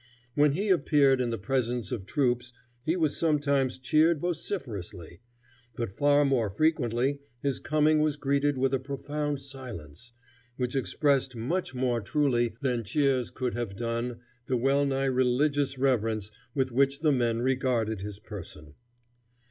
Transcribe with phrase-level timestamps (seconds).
[0.33, 2.53] When he appeared in the presence of troops
[2.83, 5.21] he was sometimes cheered vociferously,
[5.75, 10.13] but far more frequently his coming was greeted with a profound silence,
[10.57, 14.17] which expressed much more truly than cheers could have done
[14.47, 18.73] the well nigh religious reverence with which the men regarded his person.